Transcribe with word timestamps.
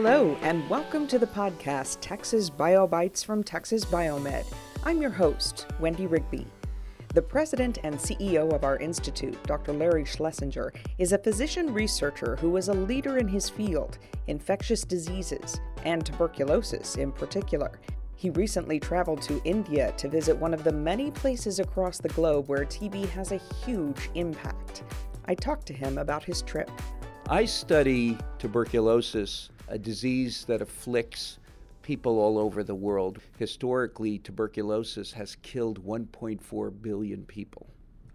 Hello, 0.00 0.36
and 0.42 0.70
welcome 0.70 1.08
to 1.08 1.18
the 1.18 1.26
podcast 1.26 1.98
Texas 2.00 2.48
BioBytes 2.50 3.24
from 3.24 3.42
Texas 3.42 3.84
Biomed. 3.84 4.44
I'm 4.84 5.02
your 5.02 5.10
host, 5.10 5.66
Wendy 5.80 6.06
Rigby. 6.06 6.46
The 7.14 7.22
president 7.22 7.78
and 7.82 7.96
CEO 7.96 8.52
of 8.52 8.62
our 8.62 8.76
institute, 8.76 9.42
Dr. 9.42 9.72
Larry 9.72 10.04
Schlesinger, 10.04 10.72
is 10.98 11.10
a 11.10 11.18
physician 11.18 11.74
researcher 11.74 12.36
who 12.36 12.56
is 12.56 12.68
a 12.68 12.74
leader 12.74 13.16
in 13.16 13.26
his 13.26 13.50
field, 13.50 13.98
infectious 14.28 14.82
diseases, 14.82 15.60
and 15.82 16.06
tuberculosis 16.06 16.94
in 16.94 17.10
particular. 17.10 17.80
He 18.14 18.30
recently 18.30 18.78
traveled 18.78 19.22
to 19.22 19.42
India 19.44 19.92
to 19.96 20.08
visit 20.08 20.36
one 20.36 20.54
of 20.54 20.62
the 20.62 20.70
many 20.70 21.10
places 21.10 21.58
across 21.58 21.98
the 21.98 22.10
globe 22.10 22.48
where 22.48 22.64
TB 22.64 23.08
has 23.08 23.32
a 23.32 23.40
huge 23.66 24.10
impact. 24.14 24.84
I 25.24 25.34
talked 25.34 25.66
to 25.66 25.72
him 25.72 25.98
about 25.98 26.22
his 26.22 26.42
trip. 26.42 26.70
I 27.28 27.46
study 27.46 28.16
tuberculosis, 28.38 29.50
a 29.68 29.78
disease 29.78 30.44
that 30.46 30.62
afflicts 30.62 31.38
people 31.82 32.18
all 32.18 32.38
over 32.38 32.62
the 32.62 32.74
world. 32.74 33.18
Historically, 33.38 34.18
tuberculosis 34.18 35.12
has 35.12 35.36
killed 35.36 35.84
1.4 35.84 36.82
billion 36.82 37.24
people. 37.24 37.66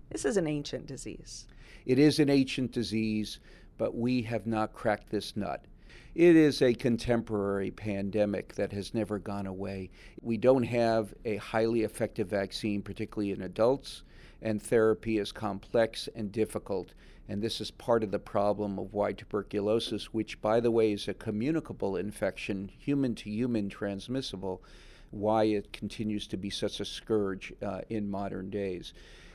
This 0.09 0.25
is 0.25 0.37
an 0.37 0.47
ancient 0.47 0.85
disease. 0.85 1.47
It 1.85 1.97
is 1.99 2.19
an 2.19 2.29
ancient 2.29 2.71
disease, 2.71 3.39
but 3.77 3.95
we 3.95 4.21
have 4.23 4.45
not 4.45 4.73
cracked 4.73 5.09
this 5.09 5.35
nut. 5.35 5.65
It 6.15 6.35
is 6.35 6.61
a 6.61 6.75
contemporary 6.75 7.71
pandemic 7.71 8.53
that 8.53 8.71
has 8.71 8.93
never 8.93 9.17
gone 9.17 9.47
away. 9.47 9.89
We 10.21 10.37
don't 10.37 10.63
have 10.63 11.13
a 11.25 11.37
highly 11.37 11.81
effective 11.81 12.27
vaccine, 12.27 12.83
particularly 12.83 13.31
in 13.31 13.41
adults, 13.41 14.03
and 14.41 14.61
therapy 14.61 15.17
is 15.17 15.31
complex 15.31 16.07
and 16.15 16.31
difficult. 16.31 16.93
And 17.27 17.41
this 17.41 17.59
is 17.59 17.71
part 17.71 18.03
of 18.03 18.11
the 18.11 18.19
problem 18.19 18.77
of 18.77 18.93
why 18.93 19.13
tuberculosis, 19.13 20.13
which, 20.13 20.39
by 20.41 20.59
the 20.59 20.69
way, 20.71 20.91
is 20.91 21.07
a 21.07 21.13
communicable 21.13 21.95
infection, 21.95 22.69
human 22.77 23.15
to 23.15 23.29
human 23.29 23.69
transmissible, 23.69 24.61
why 25.09 25.45
it 25.45 25.71
continues 25.73 26.27
to 26.27 26.37
be 26.37 26.49
such 26.49 26.79
a 26.79 26.85
scourge 26.85 27.53
uh, 27.61 27.81
in 27.89 28.09
modern 28.09 28.49
days. 28.49 28.93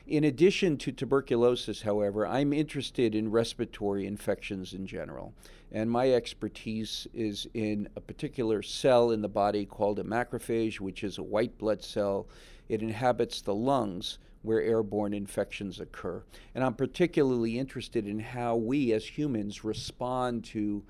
In 0.09 0.23
addition 0.23 0.77
to 0.77 0.91
tuberculosis, 0.91 1.83
however, 1.83 2.25
I'm 2.25 2.51
interested 2.51 3.13
in 3.13 3.29
respiratory 3.29 4.07
infections 4.07 4.73
in 4.73 4.87
general. 4.87 5.35
And 5.71 5.91
my 5.91 6.13
expertise 6.13 7.05
is 7.13 7.47
in 7.53 7.87
a 7.95 8.01
particular 8.01 8.63
cell 8.63 9.11
in 9.11 9.21
the 9.21 9.29
body 9.29 9.67
called 9.67 9.99
a 9.99 10.03
macrophage, 10.03 10.79
which 10.79 11.03
is 11.03 11.19
a 11.19 11.23
white 11.23 11.55
blood 11.59 11.83
cell. 11.83 12.27
It 12.69 12.81
inhabits 12.81 13.41
the 13.41 13.53
lungs 13.53 14.17
where 14.41 14.63
airborne 14.63 15.13
infections 15.13 15.79
occur. 15.79 16.23
And 16.55 16.63
I'm 16.63 16.73
particularly 16.73 17.59
interested 17.59 18.07
in 18.07 18.17
how 18.17 18.55
we 18.55 18.93
as 18.93 19.05
humans 19.05 19.63
respond 19.63 20.43
to 20.45 20.83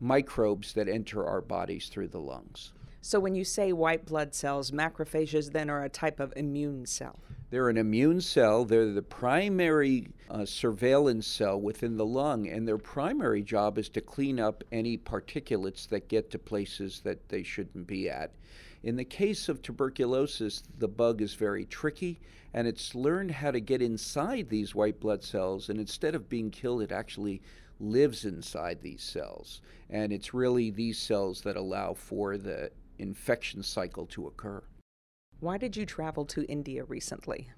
microbes 0.00 0.74
that 0.74 0.86
enter 0.86 1.26
our 1.26 1.40
bodies 1.40 1.88
through 1.88 2.08
the 2.08 2.20
lungs. 2.20 2.74
So, 3.00 3.18
when 3.18 3.34
you 3.34 3.44
say 3.44 3.72
white 3.72 4.04
blood 4.04 4.34
cells, 4.34 4.70
macrophages 4.70 5.52
then 5.52 5.70
are 5.70 5.82
a 5.82 5.88
type 5.88 6.20
of 6.20 6.34
immune 6.36 6.84
cell. 6.84 7.18
They're 7.50 7.68
an 7.68 7.78
immune 7.78 8.20
cell. 8.20 8.64
They're 8.64 8.92
the 8.92 9.02
primary 9.02 10.06
uh, 10.30 10.44
surveillance 10.44 11.26
cell 11.26 11.60
within 11.60 11.96
the 11.96 12.06
lung, 12.06 12.48
and 12.48 12.66
their 12.66 12.78
primary 12.78 13.42
job 13.42 13.76
is 13.76 13.88
to 13.90 14.00
clean 14.00 14.38
up 14.38 14.62
any 14.70 14.96
particulates 14.96 15.88
that 15.88 16.08
get 16.08 16.30
to 16.30 16.38
places 16.38 17.00
that 17.00 17.28
they 17.28 17.42
shouldn't 17.42 17.88
be 17.88 18.08
at. 18.08 18.30
In 18.84 18.94
the 18.94 19.04
case 19.04 19.48
of 19.48 19.62
tuberculosis, 19.62 20.62
the 20.78 20.86
bug 20.86 21.20
is 21.20 21.34
very 21.34 21.66
tricky, 21.66 22.20
and 22.54 22.68
it's 22.68 22.94
learned 22.94 23.32
how 23.32 23.50
to 23.50 23.60
get 23.60 23.82
inside 23.82 24.48
these 24.48 24.74
white 24.74 25.00
blood 25.00 25.24
cells, 25.24 25.68
and 25.68 25.80
instead 25.80 26.14
of 26.14 26.28
being 26.28 26.52
killed, 26.52 26.82
it 26.82 26.92
actually 26.92 27.42
lives 27.80 28.24
inside 28.24 28.80
these 28.80 29.02
cells. 29.02 29.60
And 29.90 30.12
it's 30.12 30.32
really 30.32 30.70
these 30.70 30.98
cells 30.98 31.40
that 31.40 31.56
allow 31.56 31.94
for 31.94 32.36
the 32.36 32.70
infection 32.98 33.64
cycle 33.64 34.06
to 34.06 34.28
occur. 34.28 34.62
Why 35.40 35.56
did 35.56 35.74
you 35.74 35.86
travel 35.86 36.26
to 36.26 36.44
India 36.44 36.84
recently? 36.84 37.48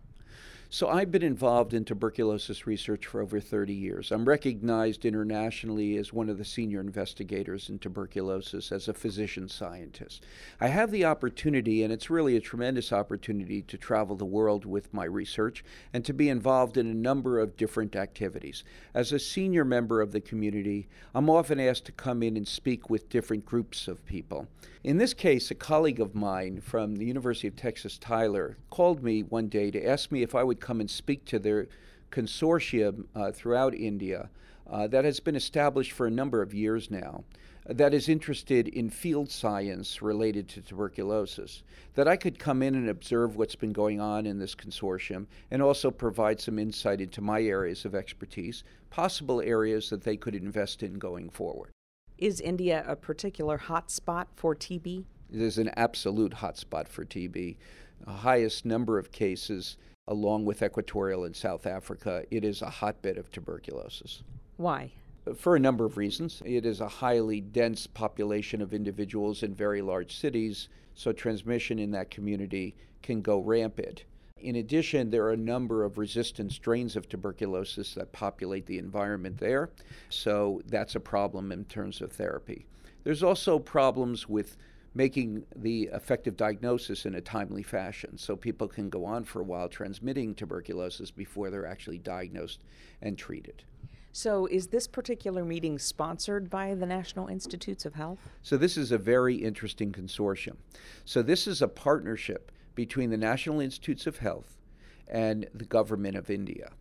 So 0.75 0.88
I've 0.88 1.10
been 1.10 1.22
involved 1.22 1.75
in 1.75 1.84
tuberculosis 1.84 2.66
research 2.66 3.05
for 3.05 3.21
over 3.21 3.41
30 3.41 3.75
years. 3.75 4.10
I'm 4.10 4.25
recognized 4.25 5.05
internationally 5.05 5.99
as 5.99 6.15
one 6.15 6.31
of 6.31 6.38
the 6.38 6.47
senior 6.47 6.81
investigators 6.81 7.69
in 7.69 7.78
tuberculosis 7.78 8.72
as 8.72 8.88
a 8.88 8.94
physician 8.94 9.50
scientist. 9.50 10.25
I 10.62 10.69
have 10.69 10.91
the 10.91 11.05
opportunity, 11.05 11.83
and 11.83 11.93
it's 11.93 12.09
really 12.09 12.37
a 12.37 12.41
tremendous 12.41 12.91
opportunity, 12.91 13.60
to 13.60 13.77
travel 13.77 14.16
the 14.16 14.25
world 14.25 14.65
with 14.65 14.94
my 14.94 15.05
research 15.05 15.62
and 15.93 16.06
to 16.06 16.15
be 16.15 16.31
involved 16.31 16.78
in 16.78 16.87
a 16.87 16.94
number 16.94 17.39
of 17.39 17.59
different 17.59 17.94
activities. 17.94 18.65
As 18.94 19.12
a 19.12 19.19
senior 19.19 19.66
member 19.66 20.00
of 20.00 20.12
the 20.12 20.22
community, 20.22 20.89
I'm 21.15 21.28
often 21.28 21.60
asked 21.60 21.84
to 21.84 21.93
come 21.93 22.22
in 22.22 22.34
and 22.34 22.49
speak 22.49 22.89
with 22.89 23.10
different 23.10 23.44
groups 23.44 23.89
of 23.89 24.06
people. 24.06 24.49
In 24.84 24.97
this 24.97 25.12
case, 25.12 25.50
a 25.50 25.54
colleague 25.54 26.00
of 26.00 26.15
mine 26.15 26.62
from 26.62 26.97
the 26.97 27.04
University 27.04 27.47
of 27.47 27.56
Texas 27.56 27.99
Tyler 27.99 28.56
called 28.71 29.04
me 29.04 29.22
one 29.22 29.49
day 29.49 29.71
to 29.71 29.87
ask 29.87 30.10
me 30.10 30.22
if 30.22 30.34
I 30.34 30.43
would 30.43 30.62
come 30.62 30.81
and 30.81 30.91
speak 30.91 31.27
to 31.27 31.39
their 31.39 31.67
consortium 32.11 33.05
uh, 33.15 33.33
throughout 33.33 33.75
India 33.75 34.31
uh, 34.71 34.87
that 34.87 35.05
has 35.05 35.21
been 35.21 35.37
established 35.37 35.93
for 35.93 36.06
a 36.06 36.11
number 36.11 36.41
of 36.41 36.55
years 36.55 36.91
now 36.91 37.25
that 37.67 37.95
is 37.95 38.09
interested 38.09 38.69
in 38.69 38.91
field 38.91 39.31
science 39.31 40.03
related 40.03 40.49
to 40.49 40.61
tuberculosis, 40.61 41.62
that 41.95 42.09
I 42.09 42.17
could 42.17 42.39
come 42.39 42.62
in 42.62 42.75
and 42.75 42.89
observe 42.89 43.37
what's 43.37 43.55
been 43.55 43.72
going 43.72 44.01
on 44.01 44.27
in 44.27 44.39
this 44.39 44.55
consortium 44.55 45.27
and 45.51 45.62
also 45.62 45.91
provide 45.91 46.41
some 46.41 46.59
insight 46.59 47.01
into 47.01 47.21
my 47.21 47.41
areas 47.41 47.84
of 47.84 47.95
expertise, 47.95 48.65
possible 48.91 49.41
areas 49.41 49.91
that 49.91 50.03
they 50.03 50.17
could 50.17 50.34
invest 50.34 50.83
in 50.83 50.95
going 50.95 51.31
forward. 51.31 51.71
Is 52.19 52.41
India 52.41 52.84
a 52.87 52.97
particular 52.97 53.59
hotspot 53.59 54.27
for 54.34 54.55
TB? 54.55 55.05
It 55.33 55.41
is 55.41 55.59
an 55.59 55.71
absolute 55.77 56.33
hotspot 56.33 56.89
for 56.89 57.05
TB. 57.05 57.56
The 58.05 58.11
highest 58.11 58.65
number 58.65 58.99
of 58.99 59.12
cases 59.12 59.77
along 60.09 60.45
with 60.45 60.63
Equatorial 60.63 61.25
and 61.25 61.35
South 61.35 61.67
Africa, 61.67 62.25
it 62.31 62.45
is 62.45 62.63
a 62.63 62.71
hotbed 62.71 63.17
of 63.17 63.31
tuberculosis. 63.31 64.23
Why? 64.57 64.93
For 65.37 65.55
a 65.55 65.61
number 65.61 65.85
of 65.85 65.97
reasons. 65.97 66.43
It 66.45 66.67
is 66.67 66.81
a 66.81 66.89
highly 66.89 67.41
dense 67.41 67.87
population 67.87 68.61
of 68.61 68.75
individuals 68.75 69.43
in 69.43 69.55
very 69.55 69.81
large 69.81 70.17
cities, 70.17 70.69
so 70.95 71.13
transmission 71.13 71.79
in 71.79 71.93
that 71.93 72.11
community 72.11 72.75
can 73.03 73.23
go 73.23 73.39
rampant. 73.39 74.05
In 74.39 74.57
addition, 74.57 75.09
there 75.09 75.25
are 75.25 75.33
a 75.33 75.37
number 75.37 75.85
of 75.85 75.99
resistant 75.99 76.51
strains 76.51 76.97
of 76.97 77.09
tuberculosis 77.09 77.95
that 77.95 78.11
populate 78.11 78.67
the 78.67 78.79
environment 78.79 79.39
there, 79.39 79.71
so 80.09 80.61
that's 80.67 80.97
a 80.97 81.01
problem 81.01 81.53
in 81.53 81.65
terms 81.67 82.01
of 82.01 82.11
therapy. 82.11 82.67
There's 83.05 83.23
also 83.23 83.61
problems 83.61 84.29
with 84.29 84.57
making 84.94 85.44
the 85.56 85.88
effective 85.92 86.36
diagnosis 86.36 87.06
in 87.06 87.14
a 87.14 87.20
timely 87.20 87.62
fashion 87.62 88.19
so 88.19 88.36
people 88.36 88.69
can 88.69 88.91
go 88.91 89.04
on 89.04 89.25
for 89.25 89.41
a 89.41 89.44
while 89.44 89.69
transmitting 89.69 90.34
tuberculosis 90.34 91.10
before 91.10 91.50
they're 91.50 91.66
actually 91.66 91.98
diagnosed 91.98 92.62
and 93.00 93.16
treated. 93.16 93.64
So, 94.14 94.44
is 94.47 94.66
this 94.66 94.86
particular 94.86 95.42
meeting 95.42 95.78
sponsored 95.78 96.50
by 96.50 96.75
the 96.75 96.84
National 96.84 97.28
Institutes 97.28 97.86
of 97.86 97.94
Health? 97.94 98.19
So, 98.42 98.58
this 98.58 98.76
is 98.76 98.92
a 98.92 98.98
very 98.98 99.36
interesting 99.36 99.91
consortium. 99.91 100.56
So, 101.06 101.22
this 101.22 101.47
is 101.47 101.62
a 101.62 101.69
partnership 101.69 102.53
between 102.74 103.09
the 103.09 103.16
National 103.16 103.60
Institutes 103.60 104.06
of 104.06 104.19
Health 104.19 104.59
and 105.09 105.48
the 105.54 105.64
government 105.64 106.16
of 106.16 106.28
India. 106.28 106.72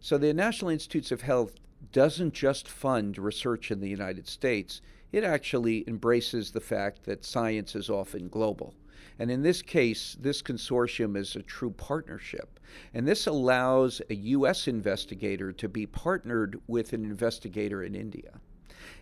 So, 0.00 0.18
the 0.18 0.34
National 0.34 0.72
Institutes 0.72 1.12
of 1.12 1.22
Health 1.22 1.54
doesn't 1.92 2.34
just 2.34 2.68
fund 2.68 3.16
research 3.16 3.70
in 3.70 3.80
the 3.80 3.88
United 3.88 4.26
States, 4.26 4.80
it 5.12 5.24
actually 5.24 5.84
embraces 5.86 6.50
the 6.50 6.60
fact 6.60 7.04
that 7.04 7.24
science 7.24 7.76
is 7.76 7.90
often 7.90 8.28
global. 8.28 8.74
And 9.18 9.30
in 9.30 9.42
this 9.42 9.60
case, 9.60 10.16
this 10.18 10.42
consortium 10.42 11.16
is 11.16 11.36
a 11.36 11.42
true 11.42 11.70
partnership. 11.70 12.58
And 12.94 13.06
this 13.06 13.26
allows 13.26 14.00
a 14.08 14.14
U.S. 14.14 14.66
investigator 14.66 15.52
to 15.52 15.68
be 15.68 15.86
partnered 15.86 16.58
with 16.66 16.94
an 16.94 17.04
investigator 17.04 17.82
in 17.82 17.94
India. 17.94 18.40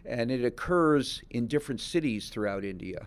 And 0.04 0.30
it 0.30 0.44
occurs 0.44 1.22
in 1.30 1.46
different 1.46 1.80
cities 1.80 2.28
throughout 2.28 2.64
India. 2.64 3.06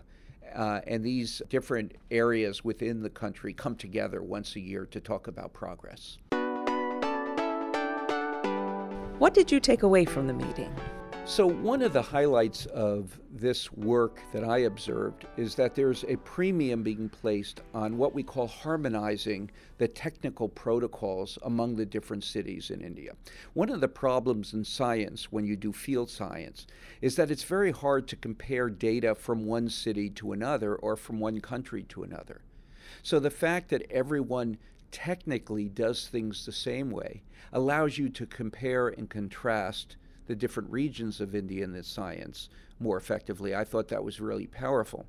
Uh, 0.54 0.80
and 0.86 1.04
these 1.04 1.42
different 1.50 1.92
areas 2.10 2.64
within 2.64 3.02
the 3.02 3.10
country 3.10 3.52
come 3.52 3.76
together 3.76 4.22
once 4.22 4.56
a 4.56 4.60
year 4.60 4.86
to 4.86 5.00
talk 5.00 5.26
about 5.26 5.52
progress. 5.52 6.18
What 9.18 9.34
did 9.34 9.52
you 9.52 9.60
take 9.60 9.82
away 9.82 10.04
from 10.04 10.26
the 10.26 10.32
meeting? 10.32 10.74
So, 11.26 11.46
one 11.46 11.80
of 11.80 11.94
the 11.94 12.02
highlights 12.02 12.66
of 12.66 13.18
this 13.32 13.72
work 13.72 14.20
that 14.34 14.44
I 14.44 14.58
observed 14.58 15.26
is 15.38 15.54
that 15.54 15.74
there's 15.74 16.04
a 16.04 16.16
premium 16.16 16.82
being 16.82 17.08
placed 17.08 17.62
on 17.72 17.96
what 17.96 18.14
we 18.14 18.22
call 18.22 18.46
harmonizing 18.46 19.50
the 19.78 19.88
technical 19.88 20.50
protocols 20.50 21.38
among 21.42 21.76
the 21.76 21.86
different 21.86 22.24
cities 22.24 22.70
in 22.70 22.82
India. 22.82 23.14
One 23.54 23.70
of 23.70 23.80
the 23.80 23.88
problems 23.88 24.52
in 24.52 24.64
science, 24.64 25.32
when 25.32 25.46
you 25.46 25.56
do 25.56 25.72
field 25.72 26.10
science, 26.10 26.66
is 27.00 27.16
that 27.16 27.30
it's 27.30 27.44
very 27.44 27.72
hard 27.72 28.06
to 28.08 28.16
compare 28.16 28.68
data 28.68 29.14
from 29.14 29.46
one 29.46 29.70
city 29.70 30.10
to 30.10 30.32
another 30.32 30.76
or 30.76 30.94
from 30.94 31.20
one 31.20 31.40
country 31.40 31.84
to 31.84 32.02
another. 32.02 32.42
So, 33.02 33.18
the 33.18 33.30
fact 33.30 33.70
that 33.70 33.90
everyone 33.90 34.58
technically 34.90 35.70
does 35.70 36.06
things 36.06 36.44
the 36.44 36.52
same 36.52 36.90
way 36.90 37.22
allows 37.50 37.96
you 37.96 38.10
to 38.10 38.26
compare 38.26 38.88
and 38.88 39.08
contrast 39.08 39.96
the 40.26 40.34
different 40.34 40.70
regions 40.70 41.20
of 41.20 41.34
India 41.34 41.64
in 41.64 41.72
this 41.72 41.88
science 41.88 42.48
more 42.80 42.96
effectively. 42.96 43.54
I 43.54 43.64
thought 43.64 43.88
that 43.88 44.04
was 44.04 44.20
really 44.20 44.46
powerful. 44.46 45.06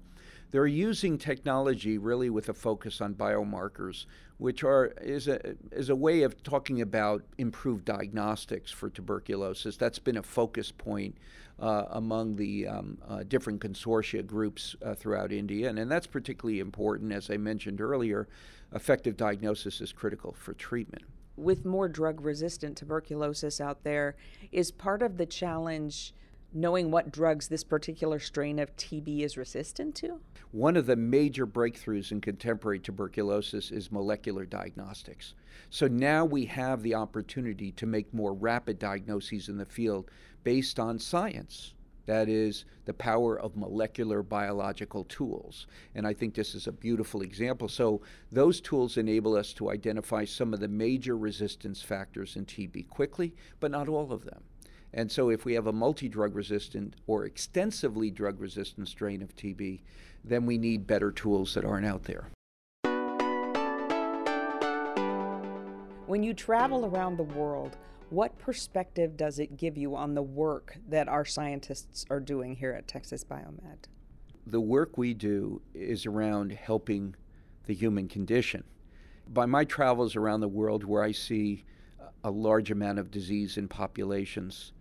They're 0.51 0.67
using 0.67 1.17
technology 1.17 1.97
really 1.97 2.29
with 2.29 2.49
a 2.49 2.53
focus 2.53 3.01
on 3.01 3.15
biomarkers, 3.15 4.05
which 4.37 4.63
are 4.63 4.93
is 5.01 5.27
a 5.27 5.55
is 5.71 5.89
a 5.89 5.95
way 5.95 6.23
of 6.23 6.41
talking 6.43 6.81
about 6.81 7.23
improved 7.37 7.85
diagnostics 7.85 8.71
for 8.71 8.89
tuberculosis. 8.89 9.75
That's 9.75 9.99
been 9.99 10.17
a 10.17 10.23
focus 10.23 10.71
point 10.71 11.17
uh, 11.59 11.85
among 11.89 12.35
the 12.35 12.67
um, 12.67 12.97
uh, 13.07 13.23
different 13.23 13.59
consortia 13.59 14.25
groups 14.25 14.75
uh, 14.83 14.93
throughout 14.93 15.31
India, 15.31 15.67
and, 15.67 15.79
and 15.79 15.91
that's 15.91 16.07
particularly 16.07 16.59
important. 16.59 17.11
As 17.11 17.29
I 17.29 17.37
mentioned 17.37 17.81
earlier, 17.81 18.27
effective 18.73 19.17
diagnosis 19.17 19.81
is 19.81 19.91
critical 19.91 20.33
for 20.33 20.53
treatment 20.53 21.03
with 21.37 21.65
more 21.65 21.87
drug 21.87 22.21
resistant 22.21 22.77
tuberculosis 22.77 23.59
out 23.59 23.83
there, 23.83 24.15
is 24.51 24.71
part 24.71 25.01
of 25.01 25.17
the 25.17 25.25
challenge 25.25 26.13
knowing 26.55 26.89
what 26.89 27.11
drugs 27.11 27.49
this 27.49 27.63
particular 27.63 28.17
strain 28.17 28.59
of 28.59 28.75
TB 28.77 29.19
is 29.19 29.37
resistant 29.37 29.93
to? 29.95 30.21
One 30.51 30.77
of 30.77 30.85
the 30.85 30.95
major 30.95 31.45
breakthroughs 31.45 32.11
in 32.11 32.21
contemporary 32.21 32.79
tuberculosis 32.79 33.71
is 33.71 33.91
molecular 33.91 34.45
diagnostics. 34.45 35.35
So 35.69 35.87
now 35.87 36.23
we 36.23 36.45
have 36.45 36.81
the 36.81 36.95
opportunity 36.95 37.73
to 37.73 37.85
make 37.85 38.13
more 38.13 38.33
rapid 38.33 38.79
diagnoses 38.79 39.49
in 39.49 39.57
the 39.57 39.65
field 39.65 40.09
based 40.43 40.79
on 40.79 40.97
science. 40.97 41.73
That 42.05 42.29
is 42.29 42.65
the 42.85 42.93
power 42.93 43.39
of 43.39 43.55
molecular 43.55 44.21
biological 44.21 45.05
tools. 45.05 45.67
And 45.95 46.05
I 46.05 46.13
think 46.13 46.35
this 46.35 46.53
is 46.53 46.67
a 46.67 46.71
beautiful 46.71 47.21
example. 47.21 47.67
So, 47.67 48.01
those 48.31 48.61
tools 48.61 48.97
enable 48.97 49.35
us 49.35 49.53
to 49.53 49.71
identify 49.71 50.25
some 50.25 50.53
of 50.53 50.59
the 50.59 50.67
major 50.67 51.17
resistance 51.17 51.81
factors 51.81 52.35
in 52.35 52.45
TB 52.45 52.89
quickly, 52.89 53.33
but 53.59 53.71
not 53.71 53.89
all 53.89 54.11
of 54.11 54.25
them. 54.25 54.43
And 54.93 55.11
so, 55.11 55.29
if 55.29 55.45
we 55.45 55.53
have 55.53 55.67
a 55.67 55.73
multi 55.73 56.07
drug 56.07 56.35
resistant 56.35 56.95
or 57.07 57.25
extensively 57.25 58.11
drug 58.11 58.39
resistant 58.39 58.87
strain 58.87 59.21
of 59.21 59.35
TB, 59.35 59.81
then 60.23 60.45
we 60.45 60.57
need 60.57 60.87
better 60.87 61.11
tools 61.11 61.53
that 61.55 61.65
aren't 61.65 61.85
out 61.85 62.03
there. 62.03 62.29
When 66.15 66.23
you 66.23 66.33
travel 66.33 66.85
around 66.85 67.17
the 67.17 67.23
world, 67.23 67.75
what 68.09 68.39
perspective 68.39 69.17
does 69.17 69.37
it 69.37 69.57
give 69.57 69.75
you 69.75 69.97
on 69.97 70.15
the 70.15 70.21
work 70.23 70.77
that 70.87 71.09
our 71.09 71.25
scientists 71.25 72.05
are 72.09 72.21
doing 72.21 72.55
here 72.55 72.71
at 72.71 72.87
Texas 72.87 73.25
Biomed? 73.25 73.89
The 74.47 74.61
work 74.61 74.97
we 74.97 75.13
do 75.13 75.61
is 75.73 76.05
around 76.05 76.53
helping 76.53 77.17
the 77.65 77.73
human 77.73 78.07
condition. 78.07 78.63
By 79.27 79.45
my 79.45 79.65
travels 79.65 80.15
around 80.15 80.39
the 80.39 80.47
world, 80.47 80.85
where 80.85 81.03
I 81.03 81.11
see 81.11 81.65
a 82.23 82.31
large 82.31 82.71
amount 82.71 82.97
of 82.97 83.11
disease 83.11 83.57
in 83.57 83.67
populations, 83.67 84.71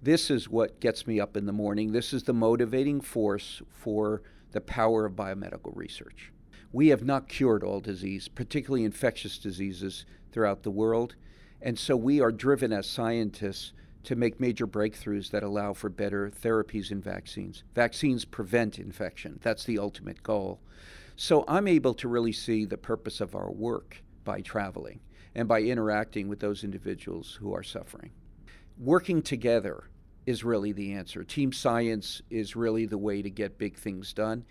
this 0.00 0.30
is 0.30 0.48
what 0.48 0.80
gets 0.80 1.06
me 1.06 1.20
up 1.20 1.36
in 1.36 1.44
the 1.44 1.52
morning. 1.52 1.92
This 1.92 2.14
is 2.14 2.22
the 2.22 2.32
motivating 2.32 3.02
force 3.02 3.60
for 3.68 4.22
the 4.52 4.62
power 4.62 5.04
of 5.04 5.12
biomedical 5.12 5.76
research. 5.76 6.32
We 6.74 6.88
have 6.88 7.04
not 7.04 7.28
cured 7.28 7.62
all 7.62 7.78
disease, 7.78 8.26
particularly 8.26 8.84
infectious 8.84 9.38
diseases, 9.38 10.04
throughout 10.32 10.64
the 10.64 10.72
world. 10.72 11.14
And 11.62 11.78
so 11.78 11.96
we 11.96 12.20
are 12.20 12.32
driven 12.32 12.72
as 12.72 12.88
scientists 12.88 13.72
to 14.02 14.16
make 14.16 14.40
major 14.40 14.66
breakthroughs 14.66 15.30
that 15.30 15.44
allow 15.44 15.72
for 15.72 15.88
better 15.88 16.32
therapies 16.32 16.90
and 16.90 17.02
vaccines. 17.02 17.62
Vaccines 17.76 18.24
prevent 18.24 18.80
infection, 18.80 19.38
that's 19.40 19.62
the 19.62 19.78
ultimate 19.78 20.24
goal. 20.24 20.58
So 21.14 21.44
I'm 21.46 21.68
able 21.68 21.94
to 21.94 22.08
really 22.08 22.32
see 22.32 22.64
the 22.64 22.76
purpose 22.76 23.20
of 23.20 23.36
our 23.36 23.52
work 23.52 24.02
by 24.24 24.40
traveling 24.40 24.98
and 25.32 25.46
by 25.46 25.60
interacting 25.60 26.26
with 26.26 26.40
those 26.40 26.64
individuals 26.64 27.38
who 27.40 27.54
are 27.54 27.62
suffering. 27.62 28.10
Working 28.78 29.22
together 29.22 29.84
is 30.26 30.42
really 30.42 30.72
the 30.72 30.92
answer. 30.94 31.22
Team 31.22 31.52
science 31.52 32.20
is 32.30 32.56
really 32.56 32.86
the 32.86 32.98
way 32.98 33.22
to 33.22 33.30
get 33.30 33.58
big 33.58 33.76
things 33.76 34.12
done. 34.12 34.44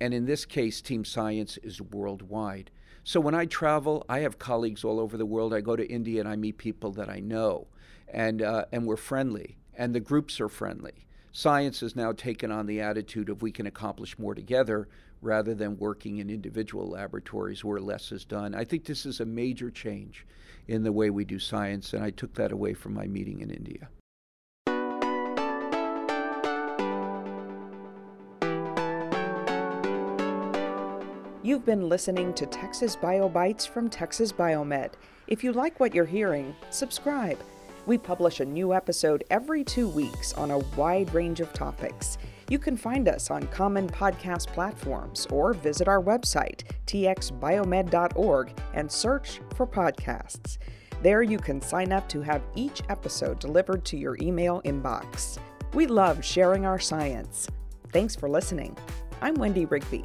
And 0.00 0.12
in 0.12 0.26
this 0.26 0.44
case, 0.44 0.80
team 0.80 1.04
science 1.04 1.58
is 1.62 1.80
worldwide. 1.80 2.70
So 3.04 3.20
when 3.20 3.34
I 3.34 3.46
travel, 3.46 4.04
I 4.08 4.20
have 4.20 4.38
colleagues 4.38 4.84
all 4.84 4.98
over 4.98 5.16
the 5.16 5.24
world. 5.24 5.54
I 5.54 5.60
go 5.60 5.76
to 5.76 5.90
India 5.90 6.20
and 6.20 6.28
I 6.28 6.36
meet 6.36 6.58
people 6.58 6.90
that 6.92 7.08
I 7.08 7.20
know, 7.20 7.68
and, 8.08 8.42
uh, 8.42 8.64
and 8.72 8.84
we're 8.84 8.96
friendly, 8.96 9.58
and 9.74 9.94
the 9.94 10.00
groups 10.00 10.40
are 10.40 10.48
friendly. 10.48 11.06
Science 11.30 11.80
has 11.80 11.94
now 11.94 12.12
taken 12.12 12.50
on 12.50 12.66
the 12.66 12.80
attitude 12.80 13.28
of 13.28 13.42
we 13.42 13.52
can 13.52 13.66
accomplish 13.66 14.18
more 14.18 14.34
together 14.34 14.88
rather 15.22 15.54
than 15.54 15.78
working 15.78 16.18
in 16.18 16.30
individual 16.30 16.88
laboratories 16.88 17.64
where 17.64 17.80
less 17.80 18.10
is 18.10 18.24
done. 18.24 18.54
I 18.54 18.64
think 18.64 18.84
this 18.84 19.06
is 19.06 19.20
a 19.20 19.26
major 19.26 19.70
change 19.70 20.26
in 20.66 20.82
the 20.82 20.92
way 20.92 21.10
we 21.10 21.24
do 21.24 21.38
science, 21.38 21.92
and 21.92 22.02
I 22.02 22.10
took 22.10 22.34
that 22.34 22.52
away 22.52 22.74
from 22.74 22.94
my 22.94 23.06
meeting 23.06 23.40
in 23.40 23.50
India. 23.50 23.88
You've 31.46 31.64
been 31.64 31.88
listening 31.88 32.34
to 32.34 32.44
Texas 32.44 32.96
BioBytes 32.96 33.68
from 33.68 33.88
Texas 33.88 34.32
Biomed. 34.32 34.90
If 35.28 35.44
you 35.44 35.52
like 35.52 35.78
what 35.78 35.94
you're 35.94 36.04
hearing, 36.04 36.56
subscribe. 36.70 37.38
We 37.86 37.98
publish 37.98 38.40
a 38.40 38.44
new 38.44 38.74
episode 38.74 39.22
every 39.30 39.62
two 39.62 39.88
weeks 39.88 40.32
on 40.32 40.50
a 40.50 40.58
wide 40.76 41.14
range 41.14 41.38
of 41.38 41.52
topics. 41.52 42.18
You 42.50 42.58
can 42.58 42.76
find 42.76 43.06
us 43.06 43.30
on 43.30 43.46
common 43.46 43.88
podcast 43.88 44.48
platforms 44.48 45.28
or 45.30 45.54
visit 45.54 45.86
our 45.86 46.02
website, 46.02 46.62
txbiomed.org, 46.88 48.60
and 48.74 48.90
search 48.90 49.40
for 49.54 49.68
podcasts. 49.68 50.58
There 51.00 51.22
you 51.22 51.38
can 51.38 51.60
sign 51.60 51.92
up 51.92 52.08
to 52.08 52.22
have 52.22 52.42
each 52.56 52.82
episode 52.88 53.38
delivered 53.38 53.84
to 53.84 53.96
your 53.96 54.16
email 54.20 54.62
inbox. 54.62 55.38
We 55.74 55.86
love 55.86 56.24
sharing 56.24 56.66
our 56.66 56.80
science. 56.80 57.46
Thanks 57.92 58.16
for 58.16 58.28
listening. 58.28 58.76
I'm 59.22 59.36
Wendy 59.36 59.64
Rigby. 59.64 60.02